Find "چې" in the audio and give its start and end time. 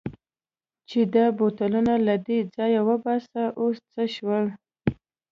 0.89-0.99